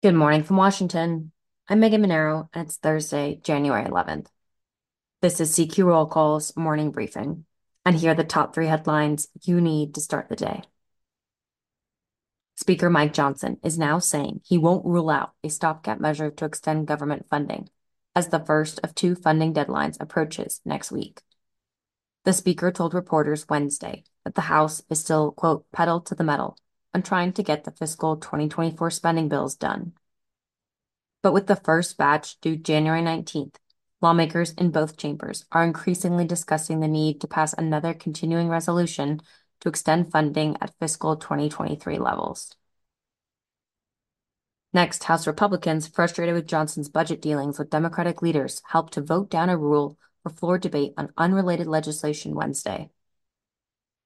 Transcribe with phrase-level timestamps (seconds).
[0.00, 1.32] Good morning from Washington.
[1.68, 4.28] I'm Megan Mineiro, and it's Thursday, January 11th.
[5.22, 7.46] This is CQ Roll Call's morning briefing,
[7.84, 10.62] and here are the top three headlines you need to start the day.
[12.54, 16.86] Speaker Mike Johnson is now saying he won't rule out a stopgap measure to extend
[16.86, 17.68] government funding
[18.14, 21.22] as the first of two funding deadlines approaches next week.
[22.24, 26.56] The speaker told reporters Wednesday that the House is still, quote, pedal to the metal
[26.94, 29.92] on trying to get the fiscal 2024 spending bills done.
[31.22, 33.56] But with the first batch due January 19th,
[34.00, 39.20] lawmakers in both chambers are increasingly discussing the need to pass another continuing resolution
[39.60, 42.54] to extend funding at fiscal 2023 levels.
[44.72, 49.48] Next, House Republicans, frustrated with Johnson's budget dealings with Democratic leaders, helped to vote down
[49.48, 52.90] a rule for floor debate on unrelated legislation Wednesday.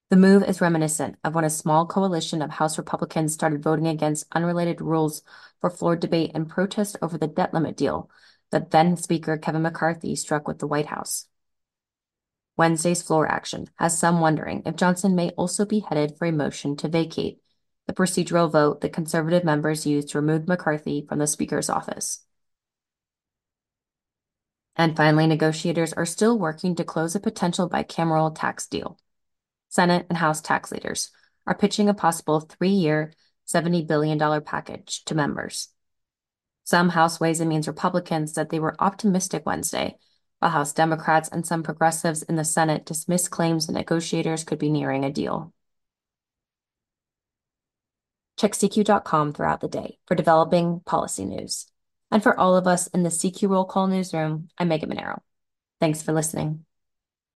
[0.09, 4.27] The move is reminiscent of when a small coalition of House Republicans started voting against
[4.31, 5.23] unrelated rules
[5.59, 8.09] for floor debate in protest over the debt limit deal
[8.51, 11.25] that then Speaker Kevin McCarthy struck with the White House.
[12.55, 16.75] Wednesday's floor action has some wondering if Johnson may also be headed for a motion
[16.77, 17.39] to vacate
[17.87, 22.23] the procedural vote that conservative members used to remove McCarthy from the Speaker's office.
[24.75, 28.97] And finally, negotiators are still working to close a potential bicameral tax deal.
[29.73, 31.09] Senate and House tax leaders
[31.47, 33.11] are pitching a possible three year,
[33.47, 35.69] $70 billion package to members.
[36.63, 39.97] Some House Ways and Means Republicans said they were optimistic Wednesday,
[40.37, 44.69] while House Democrats and some progressives in the Senate dismissed claims the negotiators could be
[44.69, 45.51] nearing a deal.
[48.37, 51.65] Check CQ.com throughout the day for developing policy news.
[52.11, 55.19] And for all of us in the CQ Roll Call newsroom, I'm Megan Mineiro.
[55.79, 56.63] Thanks for listening.